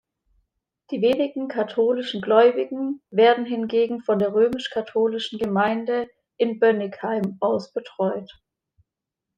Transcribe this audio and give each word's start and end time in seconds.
Die 0.89 0.99
wenigen 1.03 1.47
katholischen 1.47 2.23
Gläubigen 2.23 3.03
werden 3.11 3.45
hingegen 3.45 4.01
von 4.01 4.17
der 4.17 4.33
römisch-katholischen 4.33 5.37
Gemeinde 5.37 6.09
in 6.37 6.57
Bönnigheim 6.59 7.37
aus 7.39 7.71
betreut. 7.71 8.41